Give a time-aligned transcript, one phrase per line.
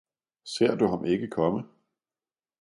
[0.43, 1.63] Ser du ham ikke komme?